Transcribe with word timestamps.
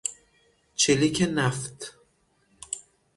چلیک 0.75 1.21
نفت 1.35 1.93